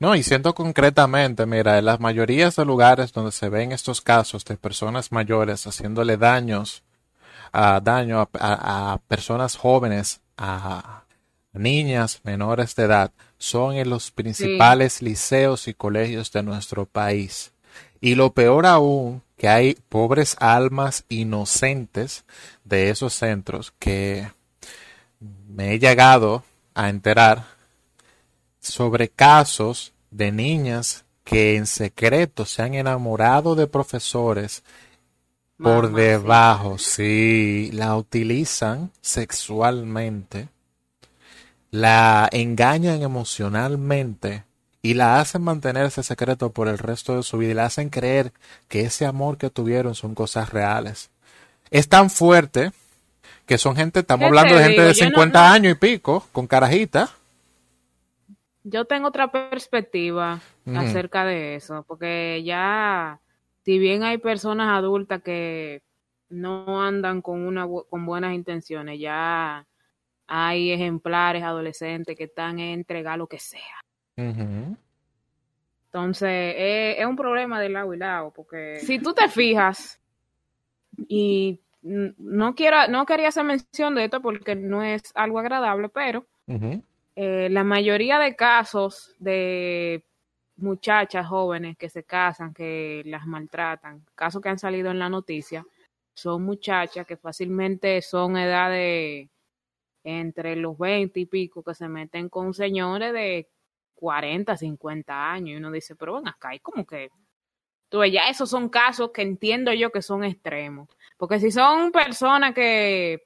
No, 0.00 0.14
y 0.14 0.22
siento 0.22 0.54
concretamente, 0.54 1.46
mira, 1.46 1.78
en 1.78 1.84
las 1.84 2.00
mayorías 2.00 2.56
de 2.56 2.64
lugares 2.64 3.12
donde 3.12 3.32
se 3.32 3.48
ven 3.48 3.72
estos 3.72 4.00
casos 4.00 4.44
de 4.44 4.56
personas 4.56 5.12
mayores 5.12 5.66
haciéndole 5.66 6.16
daños, 6.16 6.82
a 7.52 7.80
daño 7.80 8.28
a 8.34 9.00
personas 9.06 9.56
jóvenes, 9.56 10.20
a 10.36 11.04
niñas 11.52 12.20
menores 12.24 12.74
de 12.74 12.84
edad, 12.84 13.12
son 13.38 13.76
en 13.76 13.88
los 13.88 14.10
principales 14.10 15.00
liceos 15.00 15.68
y 15.68 15.74
colegios 15.74 16.30
de 16.32 16.42
nuestro 16.42 16.86
país. 16.86 17.52
Y 18.00 18.14
lo 18.14 18.32
peor 18.32 18.66
aún, 18.66 19.22
que 19.36 19.48
hay 19.48 19.76
pobres 19.88 20.36
almas 20.40 21.04
inocentes 21.08 22.24
de 22.64 22.90
esos 22.90 23.14
centros 23.14 23.72
que 23.78 24.30
me 25.48 25.74
he 25.74 25.78
llegado 25.78 26.44
a 26.74 26.88
enterar 26.88 27.44
sobre 28.60 29.08
casos 29.08 29.92
de 30.10 30.32
niñas 30.32 31.04
que 31.24 31.56
en 31.56 31.66
secreto 31.66 32.46
se 32.46 32.62
han 32.62 32.74
enamorado 32.74 33.54
de 33.54 33.66
profesores 33.66 34.62
por 35.58 35.92
debajo, 35.92 36.78
sí, 36.78 37.70
la 37.72 37.96
utilizan 37.96 38.92
sexualmente, 39.00 40.48
la 41.70 42.28
engañan 42.32 43.02
emocionalmente 43.02 44.44
y 44.82 44.94
la 44.94 45.20
hacen 45.20 45.42
mantener 45.42 45.86
ese 45.86 46.02
secreto 46.02 46.52
por 46.52 46.68
el 46.68 46.78
resto 46.78 47.16
de 47.16 47.22
su 47.22 47.38
vida 47.38 47.50
y 47.50 47.54
la 47.54 47.66
hacen 47.66 47.90
creer 47.90 48.32
que 48.68 48.82
ese 48.82 49.06
amor 49.06 49.36
que 49.36 49.50
tuvieron 49.50 49.94
son 49.94 50.14
cosas 50.14 50.52
reales. 50.52 51.10
Es 51.70 51.88
tan 51.88 52.10
fuerte 52.10 52.72
que 53.44 53.58
son 53.58 53.76
gente, 53.76 54.00
estamos 54.00 54.26
hablando 54.26 54.54
de 54.54 54.64
gente 54.64 54.82
de 54.82 54.94
50 54.94 55.52
años 55.52 55.72
y 55.72 55.74
pico, 55.74 56.26
con 56.32 56.46
carajita. 56.46 57.10
Yo 58.62 58.84
tengo 58.84 59.08
otra 59.08 59.32
perspectiva 59.32 60.40
acerca 60.74 61.24
de 61.24 61.54
eso, 61.54 61.84
porque 61.88 62.42
ya, 62.44 63.20
si 63.64 63.78
bien 63.78 64.02
hay 64.02 64.18
personas 64.18 64.68
adultas 64.76 65.22
que 65.22 65.82
no 66.28 66.82
andan 66.82 67.22
con, 67.22 67.46
una, 67.46 67.66
con 67.88 68.04
buenas 68.04 68.34
intenciones, 68.34 69.00
ya 69.00 69.66
hay 70.28 70.70
ejemplares 70.70 71.42
adolescentes 71.42 72.16
que 72.16 72.24
están 72.24 72.58
en 72.58 72.74
entregar 72.74 73.18
lo 73.18 73.26
que 73.26 73.38
sea. 73.38 73.80
Entonces, 75.86 76.54
es, 76.56 77.06
un 77.06 77.16
problema 77.16 77.60
de 77.60 77.70
lado 77.70 77.94
y 77.94 77.98
lado, 77.98 78.30
porque 78.30 78.78
si 78.80 78.98
tú 78.98 79.14
te 79.14 79.28
fijas, 79.28 79.98
y 81.08 81.60
no 81.82 82.54
quiero, 82.54 82.88
no 82.88 83.06
quería 83.06 83.28
hacer 83.28 83.44
mención 83.44 83.94
de 83.94 84.04
esto 84.04 84.20
porque 84.20 84.54
no 84.54 84.82
es 84.82 85.02
algo 85.14 85.38
agradable, 85.38 85.88
pero 85.88 86.26
eh, 87.16 87.48
la 87.50 87.64
mayoría 87.64 88.18
de 88.18 88.36
casos 88.36 89.14
de 89.18 90.04
muchachas 90.56 91.26
jóvenes 91.26 91.78
que 91.78 91.88
se 91.88 92.02
casan, 92.02 92.52
que 92.52 93.02
las 93.06 93.26
maltratan, 93.26 94.04
casos 94.14 94.42
que 94.42 94.48
han 94.48 94.58
salido 94.58 94.90
en 94.90 94.98
la 94.98 95.08
noticia, 95.08 95.64
son 96.12 96.42
muchachas 96.42 97.06
que 97.06 97.16
fácilmente 97.16 98.02
son 98.02 98.36
edades 98.36 99.28
entre 100.04 100.56
los 100.56 100.78
20 100.78 101.20
y 101.20 101.26
pico 101.26 101.62
que 101.62 101.74
se 101.74 101.88
meten 101.88 102.28
con 102.28 102.54
señores 102.54 103.12
de 103.12 103.48
40, 103.94 104.56
50 104.56 105.32
años 105.32 105.50
y 105.50 105.56
uno 105.56 105.70
dice, 105.70 105.96
pero 105.96 106.14
ven 106.14 106.28
acá, 106.28 106.50
hay 106.50 106.60
como 106.60 106.86
que, 106.86 107.10
tú 107.88 108.04
ya 108.04 108.28
esos 108.28 108.50
son 108.50 108.68
casos 108.68 109.10
que 109.12 109.22
entiendo 109.22 109.72
yo 109.72 109.90
que 109.90 110.02
son 110.02 110.24
extremos, 110.24 110.88
porque 111.16 111.40
si 111.40 111.50
son 111.50 111.90
personas 111.92 112.54
que 112.54 113.24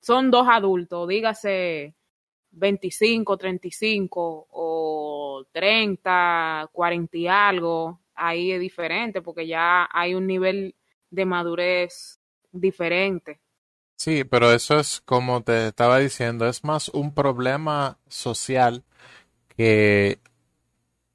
son 0.00 0.30
dos 0.30 0.46
adultos, 0.48 1.08
dígase 1.08 1.94
25, 2.52 3.36
35 3.36 4.46
o 4.50 5.46
30, 5.52 6.68
40 6.72 7.16
y 7.16 7.26
algo, 7.28 8.00
ahí 8.14 8.52
es 8.52 8.60
diferente 8.60 9.22
porque 9.22 9.46
ya 9.46 9.88
hay 9.92 10.14
un 10.14 10.26
nivel 10.26 10.74
de 11.10 11.24
madurez 11.24 12.20
diferente. 12.52 13.40
Sí, 13.96 14.24
pero 14.24 14.52
eso 14.52 14.78
es 14.78 15.02
como 15.04 15.42
te 15.42 15.68
estaba 15.68 15.98
diciendo, 15.98 16.46
es 16.46 16.64
más 16.64 16.88
un 16.90 17.14
problema 17.14 17.98
social 18.08 18.84
que, 19.56 20.18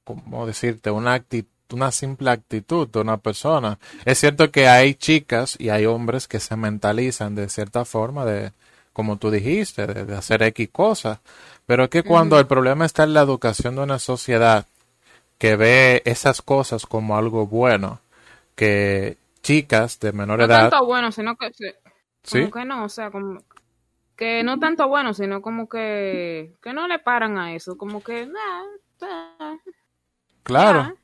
¿cómo 0.04 0.46
decirte? 0.46 0.90
Una 0.90 1.14
actitud 1.14 1.52
una 1.72 1.90
simple 1.90 2.30
actitud 2.30 2.88
de 2.88 3.00
una 3.00 3.16
persona. 3.16 3.78
Es 4.04 4.18
cierto 4.18 4.50
que 4.50 4.68
hay 4.68 4.94
chicas 4.94 5.56
y 5.58 5.70
hay 5.70 5.86
hombres 5.86 6.28
que 6.28 6.40
se 6.40 6.56
mentalizan 6.56 7.34
de 7.34 7.48
cierta 7.48 7.84
forma 7.84 8.24
de, 8.24 8.52
como 8.92 9.16
tú 9.16 9.30
dijiste, 9.30 9.86
de, 9.86 10.14
hacer 10.16 10.42
X 10.42 10.68
cosas, 10.70 11.18
pero 11.66 11.84
es 11.84 11.90
que 11.90 12.02
cuando 12.02 12.38
el 12.38 12.46
problema 12.46 12.84
está 12.84 13.04
en 13.04 13.14
la 13.14 13.22
educación 13.22 13.76
de 13.76 13.82
una 13.82 13.98
sociedad 13.98 14.66
que 15.38 15.56
ve 15.56 16.02
esas 16.04 16.42
cosas 16.42 16.86
como 16.86 17.16
algo 17.16 17.46
bueno, 17.46 18.00
que 18.54 19.16
chicas 19.42 19.98
de 19.98 20.12
menor 20.12 20.38
no 20.38 20.44
edad... 20.44 20.70
tanto 20.70 20.86
bueno, 20.86 21.10
sino 21.10 21.36
que... 21.36 21.50
¿Sí? 22.22 22.50
que 22.50 22.64
no, 22.64 22.84
o 22.84 22.88
sea, 22.88 23.10
como 23.10 23.40
que 24.16 24.42
no 24.42 24.58
tanto 24.58 24.86
bueno, 24.88 25.14
sino 25.14 25.42
como 25.42 25.68
que, 25.68 26.54
que 26.62 26.72
no 26.72 26.86
le 26.86 26.98
paran 26.98 27.38
a 27.38 27.54
eso, 27.54 27.76
como 27.76 28.02
que... 28.02 28.28
claro. 30.42 30.94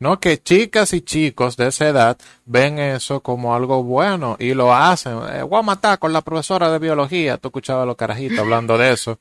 No, 0.00 0.18
que 0.18 0.38
chicas 0.42 0.92
y 0.92 1.02
chicos 1.02 1.56
de 1.56 1.68
esa 1.68 1.88
edad 1.88 2.18
ven 2.44 2.78
eso 2.78 3.20
como 3.20 3.54
algo 3.54 3.82
bueno 3.82 4.36
y 4.38 4.54
lo 4.54 4.74
hacen. 4.74 5.18
Eh, 5.32 5.42
voy 5.42 5.60
a 5.60 5.62
matar 5.62 5.98
con 5.98 6.12
la 6.12 6.22
profesora 6.22 6.70
de 6.70 6.78
biología. 6.78 7.36
Tú 7.36 7.48
escuchabas 7.48 7.84
a 7.84 7.86
los 7.86 7.96
carajitos 7.96 8.38
hablando 8.38 8.78
de 8.78 8.92
eso. 8.92 9.18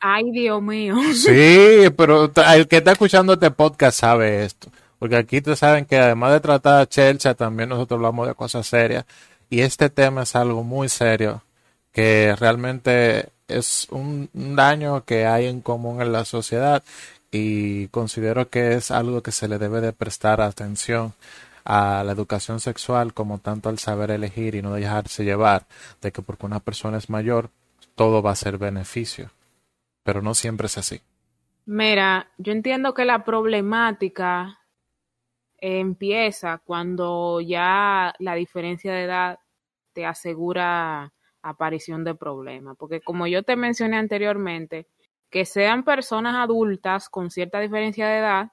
Ay, 0.00 0.30
Dios 0.30 0.62
mío. 0.62 0.94
Sí, 1.14 1.90
pero 1.96 2.30
el 2.54 2.68
que 2.68 2.76
está 2.76 2.92
escuchando 2.92 3.32
este 3.32 3.50
podcast 3.50 3.98
sabe 3.98 4.44
esto. 4.44 4.70
Porque 4.98 5.16
aquí 5.16 5.40
te 5.40 5.56
saben 5.56 5.84
que 5.84 5.96
además 5.96 6.32
de 6.32 6.40
tratar 6.40 6.80
a 6.80 6.86
Chelsea, 6.86 7.34
también 7.34 7.68
nosotros 7.68 7.98
hablamos 7.98 8.26
de 8.26 8.34
cosas 8.34 8.66
serias. 8.66 9.04
Y 9.50 9.60
este 9.60 9.90
tema 9.90 10.22
es 10.22 10.36
algo 10.36 10.62
muy 10.62 10.88
serio 10.88 11.42
que 11.92 12.36
realmente 12.38 13.30
es 13.48 13.88
un, 13.90 14.28
daño 14.32 15.04
que 15.04 15.26
hay 15.26 15.46
en 15.46 15.60
común 15.62 16.02
en 16.02 16.12
la 16.12 16.24
sociedad 16.24 16.84
y 17.30 17.88
considero 17.88 18.50
que 18.50 18.74
es 18.74 18.90
algo 18.90 19.22
que 19.22 19.32
se 19.32 19.48
le 19.48 19.58
debe 19.58 19.80
de 19.80 19.92
prestar 19.92 20.40
atención 20.40 21.14
a 21.64 22.02
la 22.04 22.12
educación 22.12 22.60
sexual 22.60 23.14
como 23.14 23.38
tanto 23.38 23.68
al 23.68 23.78
saber 23.78 24.10
elegir 24.10 24.54
y 24.54 24.62
no 24.62 24.74
dejarse 24.74 25.24
llevar 25.24 25.66
de 26.00 26.12
que 26.12 26.22
porque 26.22 26.46
una 26.46 26.60
persona 26.60 26.98
es 26.98 27.10
mayor 27.10 27.50
todo 27.94 28.22
va 28.22 28.30
a 28.30 28.36
ser 28.36 28.58
beneficio, 28.58 29.30
pero 30.04 30.22
no 30.22 30.34
siempre 30.34 30.66
es 30.66 30.78
así. 30.78 31.00
Mira, 31.66 32.30
yo 32.38 32.52
entiendo 32.52 32.94
que 32.94 33.04
la 33.04 33.24
problemática 33.24 34.57
empieza 35.58 36.58
cuando 36.64 37.40
ya 37.40 38.14
la 38.18 38.34
diferencia 38.34 38.92
de 38.92 39.04
edad 39.04 39.38
te 39.92 40.06
asegura 40.06 41.12
aparición 41.42 42.04
de 42.04 42.14
problemas. 42.14 42.76
Porque 42.78 43.00
como 43.00 43.26
yo 43.26 43.42
te 43.42 43.56
mencioné 43.56 43.96
anteriormente, 43.96 44.86
que 45.30 45.44
sean 45.44 45.84
personas 45.84 46.36
adultas 46.36 47.08
con 47.08 47.30
cierta 47.30 47.60
diferencia 47.60 48.08
de 48.08 48.18
edad, 48.18 48.52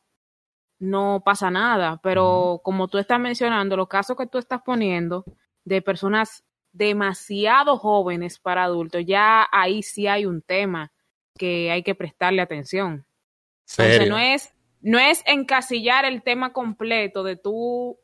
no 0.79 1.21
pasa 1.23 1.51
nada. 1.51 1.99
Pero 2.03 2.61
como 2.63 2.87
tú 2.87 2.97
estás 2.97 3.19
mencionando, 3.19 3.77
los 3.77 3.87
casos 3.87 4.17
que 4.17 4.27
tú 4.27 4.37
estás 4.37 4.61
poniendo 4.63 5.23
de 5.63 5.81
personas 5.81 6.43
demasiado 6.71 7.77
jóvenes 7.77 8.39
para 8.39 8.65
adultos, 8.65 9.03
ya 9.05 9.47
ahí 9.51 9.81
sí 9.81 10.07
hay 10.07 10.25
un 10.25 10.41
tema 10.41 10.91
que 11.37 11.71
hay 11.71 11.83
que 11.83 11.95
prestarle 11.95 12.41
atención. 12.41 13.05
Entonces 13.77 14.09
no 14.09 14.17
es, 14.17 14.53
no 14.81 14.99
es 14.99 15.23
encasillar 15.25 16.05
el 16.05 16.23
tema 16.23 16.53
completo 16.53 17.23
de 17.23 17.35
tú 17.35 17.99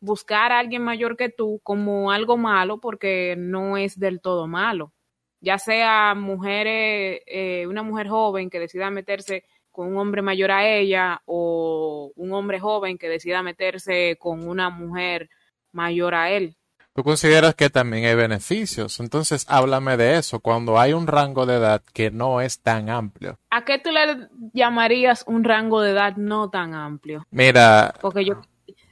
buscar 0.00 0.52
a 0.52 0.58
alguien 0.58 0.82
mayor 0.82 1.16
que 1.16 1.28
tú 1.28 1.60
como 1.62 2.10
algo 2.10 2.36
malo 2.36 2.80
porque 2.80 3.34
no 3.38 3.76
es 3.76 3.98
del 3.98 4.20
todo 4.20 4.46
malo. 4.46 4.92
Ya 5.40 5.58
sea 5.58 6.14
mujeres, 6.14 7.20
eh, 7.26 7.66
una 7.66 7.82
mujer 7.82 8.08
joven 8.08 8.50
que 8.50 8.60
decida 8.60 8.90
meterse 8.90 9.44
con 9.70 9.88
un 9.88 9.98
hombre 9.98 10.22
mayor 10.22 10.50
a 10.50 10.68
ella 10.68 11.22
o 11.26 12.12
un 12.16 12.32
hombre 12.32 12.60
joven 12.60 12.98
que 12.98 13.08
decida 13.08 13.42
meterse 13.42 14.16
con 14.18 14.46
una 14.48 14.70
mujer 14.70 15.30
mayor 15.72 16.14
a 16.14 16.30
él. 16.30 16.56
Tú 17.00 17.04
consideras 17.04 17.54
que 17.54 17.70
también 17.70 18.04
hay 18.04 18.14
beneficios, 18.14 19.00
entonces 19.00 19.46
háblame 19.48 19.96
de 19.96 20.18
eso, 20.18 20.40
cuando 20.40 20.78
hay 20.78 20.92
un 20.92 21.06
rango 21.06 21.46
de 21.46 21.54
edad 21.54 21.80
que 21.94 22.10
no 22.10 22.42
es 22.42 22.60
tan 22.60 22.90
amplio. 22.90 23.38
¿A 23.48 23.64
qué 23.64 23.78
tú 23.78 23.90
le 23.90 24.28
llamarías 24.52 25.24
un 25.26 25.42
rango 25.42 25.80
de 25.80 25.92
edad 25.92 26.16
no 26.16 26.50
tan 26.50 26.74
amplio? 26.74 27.26
Mira. 27.30 27.94
Porque 28.02 28.26
yo... 28.26 28.42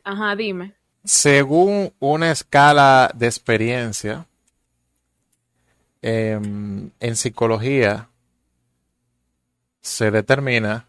Ajá, 0.04 0.34
dime 0.36 0.78
según 1.04 1.92
una 2.00 2.30
escala 2.30 3.10
de 3.14 3.26
experiencia 3.26 4.26
em, 6.02 6.90
en 7.00 7.16
psicología, 7.16 8.08
se 9.80 10.10
determina 10.10 10.86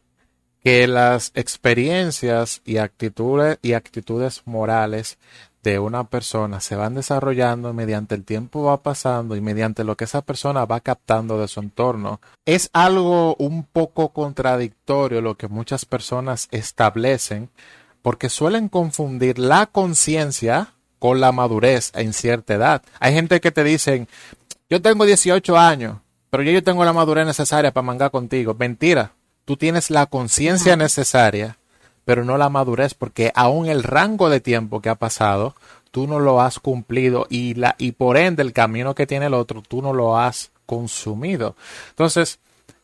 que 0.62 0.88
las 0.88 1.32
experiencias 1.36 2.62
y 2.66 2.78
actitudes, 2.78 3.60
y 3.62 3.74
actitudes 3.74 4.42
morales 4.46 5.18
de 5.64 5.80
una 5.80 6.06
persona 6.06 6.62
se 6.62 6.76
van 6.76 6.96
desarrollando 6.96 7.74
mediante 7.74 8.16
el 8.16 8.24
tiempo 8.24 8.64
va 8.64 8.82
pasando 8.82 9.36
y 9.36 9.42
mediante 9.42 9.84
lo 9.84 9.98
que 9.98 10.06
esa 10.06 10.22
persona 10.22 10.66
va 10.66 10.80
captando 10.80 11.40
de 11.40 11.48
su 11.48 11.60
entorno. 11.60 12.22
Es 12.46 12.70
algo 12.74 13.36
un 13.36 13.64
poco 13.64 14.10
contradictorio 14.10 15.22
lo 15.22 15.36
que 15.36 15.48
muchas 15.48 15.86
personas 15.86 16.48
establecen 16.52 17.50
porque 18.02 18.30
suelen 18.30 18.70
confundir 18.70 19.40
la 19.40 19.66
conciencia 19.66 20.74
con 21.00 21.20
la 21.20 21.32
madurez 21.32 21.92
en 21.96 22.14
cierta 22.14 22.56
edad. 22.56 22.82
Hay 23.00 23.14
gente 23.14 23.42
que 23.42 23.52
te 23.52 23.64
dicen, 23.64 24.08
yo 24.70 24.82
tengo 24.82 25.06
18 25.06 25.58
años, 25.58 25.98
pero 26.30 26.44
yo 26.44 26.64
tengo 26.64 26.86
la 26.86 26.94
madurez 26.94 27.26
necesaria 27.26 27.72
para 27.74 27.86
mangar 27.86 28.12
contigo. 28.12 28.56
Mentira. 28.58 29.12
tú 29.46 29.58
tienes 29.58 29.90
la 29.90 30.06
conciencia 30.06 30.76
necesaria, 30.76 31.58
pero 32.10 32.26
no 32.26 32.40
la 32.40 32.50
madurez, 32.50 32.96
porque 32.96 33.32
aún 33.36 33.68
el 33.68 33.84
rango 33.84 34.32
de 34.32 34.40
tiempo 34.40 34.82
que 34.82 34.90
ha 34.90 34.96
pasado, 34.96 35.54
tú 35.92 36.08
no 36.08 36.18
lo 36.20 36.42
has 36.42 36.58
cumplido 36.58 37.28
y, 37.30 37.54
la, 37.54 37.76
y 37.78 37.92
por 37.92 38.18
ende 38.18 38.42
el 38.42 38.52
camino 38.52 38.96
que 38.96 39.06
tiene 39.06 39.28
el 39.28 39.36
otro, 39.36 39.62
tú 39.62 39.84
no 39.84 39.94
lo 39.94 40.18
has 40.18 40.52
consumido. 40.66 41.56
Entonces, 41.90 42.40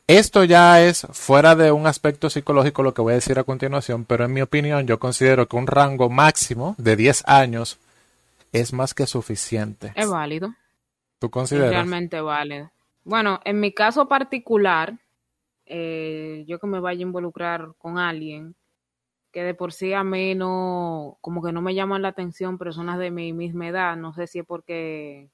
esto 0.05 0.43
ya 0.43 0.79
es 0.83 1.07
fuera 1.09 1.55
de 1.55 1.71
un 1.71 1.87
aspecto 1.87 2.29
psicológico 2.29 2.83
lo 2.83 2.93
que 2.93 3.01
voy 3.01 3.13
a 3.13 3.15
decir 3.15 3.39
a 3.39 3.43
continuación, 3.43 4.05
pero 4.05 4.25
en 4.25 4.33
mi 4.33 4.43
opinión 4.43 4.85
yo 4.85 4.99
considero 4.99 5.47
que 5.47 5.55
un 5.55 5.65
rango 5.65 6.07
máximo 6.07 6.75
de 6.77 6.95
10 6.95 7.23
años 7.25 7.79
es 8.51 8.73
más 8.73 8.93
que 8.93 9.07
suficiente. 9.07 9.91
Es 9.95 10.07
válido. 10.07 10.53
¿Tú 11.17 11.31
consideras? 11.31 11.69
Es 11.69 11.73
realmente 11.73 12.21
válido. 12.21 12.69
Bueno, 13.03 13.39
en 13.43 13.59
mi 13.59 13.73
caso 13.73 14.07
particular, 14.07 14.99
eh, 15.65 16.45
yo 16.47 16.59
que 16.59 16.67
me 16.67 16.79
vaya 16.79 16.99
a 16.99 17.07
involucrar 17.07 17.69
con 17.79 17.97
alguien 17.97 18.55
que 19.35 19.43
de 19.43 19.53
por 19.53 19.73
sí 19.73 19.91
a 19.91 20.01
mí 20.05 20.33
no, 20.33 21.17
como 21.19 21.43
que 21.43 21.51
no 21.51 21.61
me 21.61 21.75
llaman 21.75 22.01
la 22.01 22.07
atención 22.07 22.57
personas 22.57 22.97
de 22.97 23.11
mi 23.11 23.33
misma 23.33 23.67
edad, 23.67 23.97
no 23.97 24.13
sé 24.13 24.27
si 24.27 24.39
es 24.39 24.45
porque 24.45 25.29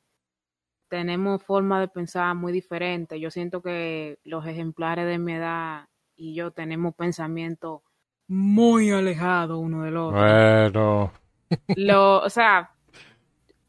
tenemos 0.88 1.44
forma 1.44 1.80
de 1.80 1.88
pensar 1.88 2.34
muy 2.34 2.52
diferente. 2.52 3.20
Yo 3.20 3.30
siento 3.30 3.62
que 3.62 4.18
los 4.24 4.48
ejemplares 4.48 5.06
de 5.06 5.20
mi 5.20 5.34
edad 5.34 5.88
y 6.16 6.34
yo 6.34 6.50
tenemos 6.50 6.96
pensamiento 6.96 7.84
muy 8.28 8.90
alejado 8.90 9.60
uno 9.60 9.84
del 9.84 9.98
otro. 9.98 10.20
Bueno. 10.20 11.12
Lo, 11.76 12.24
o 12.24 12.30
sea, 12.32 12.72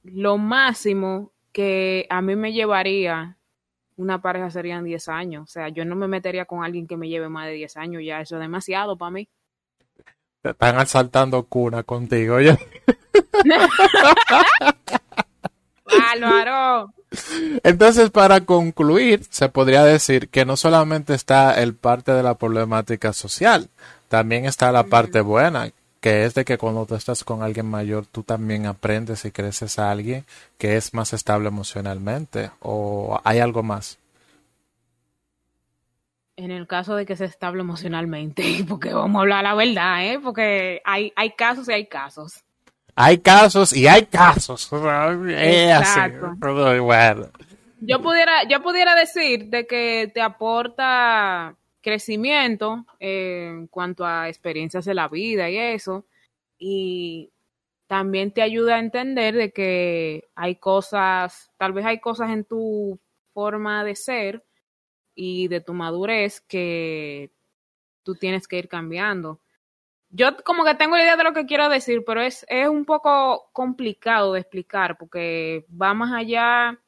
lo 0.03 0.39
máximo 0.39 1.33
que 1.53 2.07
a 2.09 2.23
mí 2.23 2.37
me 2.37 2.55
llevaría 2.55 3.37
una 3.97 4.23
pareja 4.23 4.51
serían 4.51 4.85
10 4.85 5.09
años. 5.11 5.43
O 5.43 5.53
sea, 5.53 5.69
yo 5.69 5.85
no 5.85 5.95
me 5.95 6.09
metería 6.09 6.47
con 6.47 6.65
alguien 6.65 6.87
que 6.87 6.97
me 6.97 7.11
lleve 7.11 7.29
más 7.29 7.49
de 7.49 7.53
10 7.53 7.77
años 7.77 8.03
ya. 8.03 8.23
Eso 8.23 8.37
es 8.37 8.41
demasiado 8.41 8.97
para 8.97 9.11
mí. 9.11 9.29
Te 10.43 10.51
están 10.51 10.79
asaltando 10.79 11.45
cuna 11.45 11.85
contigo, 11.85 12.41
ya. 12.41 12.59
Álvaro. 16.13 16.93
Entonces, 17.63 18.11
para 18.11 18.41
concluir, 18.41 19.25
se 19.31 19.49
podría 19.49 19.85
decir 19.85 20.29
que 20.31 20.45
no 20.45 20.57
solamente 20.57 21.15
está 21.15 21.61
el 21.63 21.75
parte 21.75 22.13
de 22.13 22.23
la 22.23 22.35
problemática 22.35 23.13
social, 23.13 23.69
también 24.09 24.45
está 24.45 24.73
la 24.73 24.85
parte 24.85 25.21
buena, 25.21 25.71
que 26.01 26.25
es 26.25 26.35
de 26.35 26.45
que 26.45 26.59
cuando 26.59 26.87
tú 26.87 26.97
estás 26.97 27.23
con 27.23 27.43
alguien 27.43 27.67
mayor, 27.67 28.07
tú 28.07 28.25
también 28.25 28.67
aprendes 28.67 29.25
y 29.25 29.31
creces 29.31 29.79
a 29.79 29.91
alguien 29.91 30.25
que 30.59 30.77
es 30.77 30.93
más 30.95 31.13
estable 31.13 31.49
emocionalmente, 31.49 32.51
o 32.61 33.21
hay 33.23 33.39
algo 33.39 33.63
más. 33.63 33.99
En 36.37 36.51
el 36.51 36.67
caso 36.67 36.97
de 36.97 37.05
que 37.05 37.17
sea 37.17 37.27
estable 37.27 37.61
emocionalmente, 37.61 38.43
porque 38.69 38.93
vamos 38.93 39.19
a 39.19 39.23
hablar 39.23 39.45
la 39.45 39.55
verdad, 39.55 40.07
¿eh? 40.07 40.19
Porque 40.23 40.81
hay, 40.85 41.13
hay 41.17 41.31
casos 41.31 41.69
y 41.69 41.73
hay 41.73 41.87
casos. 41.87 42.43
Hay 42.95 43.19
casos 43.19 43.73
y 43.73 43.87
hay 43.87 44.07
casos. 44.07 44.71
Exacto. 44.73 46.35
Yo 47.81 48.01
pudiera, 48.01 48.45
yo 48.49 48.63
pudiera 48.63 48.95
decir 48.95 49.47
de 49.47 49.67
que 49.67 50.11
te 50.13 50.21
aporta 50.21 51.57
crecimiento 51.81 52.87
eh, 53.01 53.49
en 53.51 53.67
cuanto 53.67 54.07
a 54.07 54.29
experiencias 54.29 54.85
de 54.85 54.95
la 54.95 55.09
vida 55.09 55.51
y 55.51 55.59
eso. 55.59 56.07
Y 56.59 57.33
también 57.87 58.33
te 58.33 58.41
ayuda 58.41 58.77
a 58.77 58.79
entender 58.79 59.35
de 59.35 59.53
que 59.53 60.29
hay 60.35 60.57
cosas, 60.57 61.51
tal 61.59 61.73
vez 61.73 61.85
hay 61.85 61.99
cosas 61.99 62.31
en 62.31 62.45
tu 62.45 62.99
forma 63.35 63.85
de 63.85 63.97
ser 63.97 64.45
y 65.15 65.49
de 65.49 65.61
tu 65.61 65.75
madurez 65.75 66.41
que 66.41 67.31
tú 68.03 68.15
tienes 68.15 68.49
que 68.49 68.59
ir 68.59 68.69
cambiando 68.69 69.41
yo 70.13 70.37
como 70.45 70.65
que 70.65 70.75
tengo 70.75 70.97
la 70.97 71.03
idea 71.03 71.17
de 71.17 71.25
lo 71.25 71.33
que 71.33 71.47
quiero 71.47 71.69
decir, 71.71 72.05
pero 72.05 72.21
es, 72.21 72.45
es 72.49 72.69
un 72.69 72.85
poco 72.85 73.49
complicado 73.53 74.35
de 74.35 74.41
explicar 74.41 74.99
porque 74.99 75.67
va 75.71 75.95
más 75.95 76.13
allá 76.13 76.79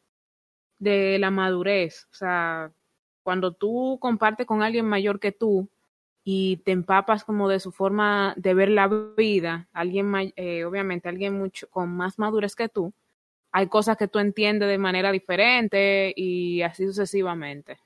de 0.79 1.19
la 1.19 1.31
madurez. 1.31 2.07
O 2.13 2.15
sea, 2.15 2.73
cuando 3.23 3.53
tú 3.53 3.99
compartes 4.01 4.47
con 4.47 4.63
alguien 4.63 4.87
mayor 4.87 5.21
que 5.21 5.33
tú 5.33 5.69
y 6.25 6.59
te 6.59 6.73
empapas 6.73 7.25
como 7.25 7.49
de 7.49 7.61
su 7.61 7.73
forma 7.73 8.35
de 8.37 8.55
ver 8.55 8.71
la 8.71 8.89
vida, 8.89 9.69
alguien 9.73 10.33
eh, 10.37 10.65
obviamente 10.65 11.09
alguien 11.09 11.35
mucho 11.39 11.69
con 11.71 11.91
más 11.97 12.19
madurez 12.19 12.55
que 12.57 12.69
tú, 12.69 12.93
hay 13.53 13.69
cosas 13.69 13.97
que 13.97 14.09
tú 14.09 14.19
entiendes 14.19 14.69
de 14.69 14.79
manera 14.79 15.13
diferente 15.13 16.13
y 16.17 16.63
así 16.63 16.87
sucesivamente. 16.87 17.79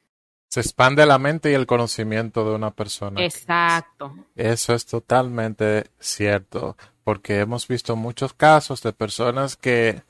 Se 0.48 0.60
expande 0.60 1.04
la 1.04 1.18
mente 1.18 1.50
y 1.50 1.54
el 1.54 1.66
conocimiento 1.66 2.48
de 2.48 2.54
una 2.54 2.70
persona. 2.70 3.22
Exacto. 3.22 4.14
Eso 4.34 4.74
es 4.74 4.86
totalmente 4.86 5.84
cierto, 5.98 6.76
porque 7.04 7.40
hemos 7.40 7.68
visto 7.68 7.96
muchos 7.96 8.32
casos 8.32 8.82
de 8.82 8.94
personas 8.94 9.56
que, 9.56 10.02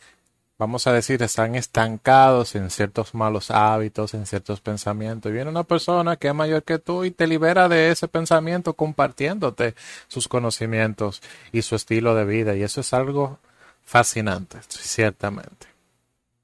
vamos 0.56 0.86
a 0.86 0.92
decir, 0.92 1.20
están 1.24 1.56
estancados 1.56 2.54
en 2.54 2.70
ciertos 2.70 3.14
malos 3.14 3.50
hábitos, 3.50 4.14
en 4.14 4.26
ciertos 4.26 4.60
pensamientos. 4.60 5.30
Y 5.30 5.34
viene 5.34 5.50
una 5.50 5.64
persona 5.64 6.14
que 6.16 6.28
es 6.28 6.34
mayor 6.34 6.62
que 6.62 6.78
tú 6.78 7.04
y 7.04 7.10
te 7.10 7.26
libera 7.26 7.68
de 7.68 7.90
ese 7.90 8.06
pensamiento 8.06 8.74
compartiéndote 8.74 9.74
sus 10.06 10.28
conocimientos 10.28 11.20
y 11.50 11.62
su 11.62 11.74
estilo 11.74 12.14
de 12.14 12.24
vida. 12.24 12.54
Y 12.54 12.62
eso 12.62 12.80
es 12.80 12.94
algo 12.94 13.40
fascinante, 13.84 14.58
ciertamente. 14.68 15.66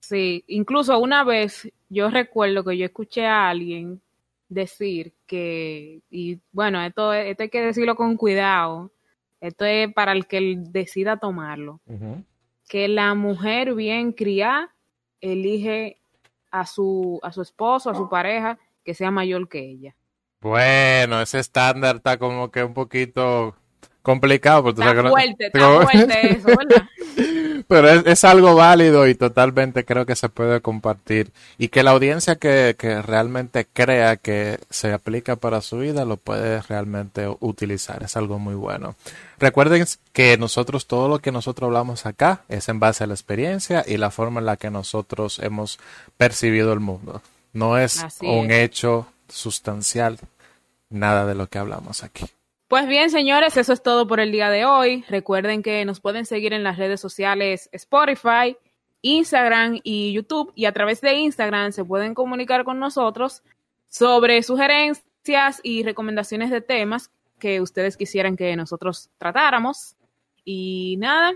Sí, 0.00 0.44
incluso 0.48 0.98
una 0.98 1.24
vez 1.24 1.68
yo 1.94 2.10
recuerdo 2.10 2.64
que 2.64 2.76
yo 2.76 2.84
escuché 2.84 3.24
a 3.26 3.48
alguien 3.48 4.02
decir 4.48 5.14
que, 5.26 6.02
y 6.10 6.40
bueno, 6.52 6.82
esto, 6.82 7.12
esto 7.12 7.44
hay 7.44 7.48
que 7.48 7.62
decirlo 7.62 7.94
con 7.94 8.16
cuidado, 8.16 8.90
esto 9.40 9.64
es 9.64 9.92
para 9.92 10.12
el 10.12 10.26
que 10.26 10.56
decida 10.58 11.18
tomarlo, 11.18 11.80
que 12.68 12.88
la 12.88 13.14
mujer 13.14 13.74
bien 13.74 14.12
criada 14.12 14.74
elige 15.20 15.98
a 16.50 16.66
su, 16.66 17.20
a 17.22 17.32
su 17.32 17.42
esposo, 17.42 17.90
a 17.90 17.94
su 17.94 18.08
pareja, 18.08 18.58
que 18.84 18.94
sea 18.94 19.10
mayor 19.10 19.48
que 19.48 19.60
ella. 19.60 19.96
Bueno, 20.40 21.20
ese 21.22 21.38
estándar 21.38 21.96
está 21.96 22.18
como 22.18 22.50
que 22.50 22.62
un 22.62 22.74
poquito 22.74 23.56
complicado. 24.02 24.62
Porque 24.62 24.82
está 24.82 25.08
fuerte, 25.08 25.46
está 25.52 25.80
fuerte 25.80 26.32
eso, 26.32 26.48
¿verdad? 26.48 26.88
Pero 27.74 27.88
es, 27.88 28.22
algo 28.22 28.54
válido 28.54 29.08
y 29.08 29.16
totalmente 29.16 29.84
creo 29.84 30.06
que 30.06 30.14
se 30.14 30.28
puede 30.28 30.60
compartir. 30.60 31.32
Y 31.58 31.68
que 31.68 31.82
la 31.82 31.90
audiencia 31.90 32.36
que, 32.36 32.76
que 32.78 33.02
realmente 33.02 33.66
crea 33.66 34.16
que 34.16 34.60
se 34.70 34.92
aplica 34.92 35.34
para 35.34 35.60
su 35.60 35.78
vida 35.78 36.04
lo 36.04 36.16
puede 36.16 36.62
realmente 36.62 37.26
utilizar. 37.40 38.04
Es 38.04 38.16
algo 38.16 38.38
muy 38.38 38.54
bueno. 38.54 38.94
Recuerden 39.40 39.84
que 40.12 40.38
nosotros, 40.38 40.86
todo 40.86 41.08
lo 41.08 41.18
que 41.18 41.32
nosotros 41.32 41.66
hablamos 41.66 42.06
acá 42.06 42.42
es 42.48 42.68
en 42.68 42.78
base 42.78 43.02
a 43.02 43.08
la 43.08 43.14
experiencia 43.14 43.84
y 43.84 43.96
la 43.96 44.12
forma 44.12 44.38
en 44.38 44.46
la 44.46 44.56
que 44.56 44.70
nosotros 44.70 45.40
hemos 45.40 45.80
percibido 46.16 46.72
el 46.72 46.80
mundo. 46.80 47.22
No 47.52 47.76
es 47.76 48.04
un 48.20 48.52
hecho 48.52 49.08
sustancial 49.28 50.18
nada 50.90 51.26
de 51.26 51.34
lo 51.34 51.48
que 51.48 51.58
hablamos 51.58 52.04
aquí. 52.04 52.26
Pues 52.68 52.86
bien, 52.86 53.10
señores, 53.10 53.56
eso 53.56 53.72
es 53.72 53.82
todo 53.82 54.06
por 54.06 54.20
el 54.20 54.32
día 54.32 54.50
de 54.50 54.64
hoy. 54.64 55.04
Recuerden 55.08 55.62
que 55.62 55.84
nos 55.84 56.00
pueden 56.00 56.24
seguir 56.24 56.52
en 56.52 56.64
las 56.64 56.78
redes 56.78 57.00
sociales 57.00 57.68
Spotify, 57.72 58.56
Instagram 59.02 59.80
y 59.82 60.12
YouTube. 60.12 60.52
Y 60.54 60.64
a 60.64 60.72
través 60.72 61.00
de 61.00 61.14
Instagram 61.14 61.72
se 61.72 61.84
pueden 61.84 62.14
comunicar 62.14 62.64
con 62.64 62.80
nosotros 62.80 63.42
sobre 63.88 64.42
sugerencias 64.42 65.60
y 65.62 65.82
recomendaciones 65.82 66.50
de 66.50 66.60
temas 66.60 67.10
que 67.38 67.60
ustedes 67.60 67.96
quisieran 67.96 68.36
que 68.36 68.56
nosotros 68.56 69.10
tratáramos. 69.18 69.96
Y 70.44 70.96
nada, 70.98 71.34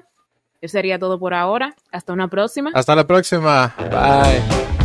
eso 0.60 0.72
sería 0.72 0.98
todo 0.98 1.18
por 1.18 1.34
ahora. 1.34 1.76
Hasta 1.92 2.12
una 2.12 2.28
próxima. 2.28 2.70
Hasta 2.74 2.96
la 2.96 3.06
próxima. 3.06 3.74
Bye. 3.90 4.77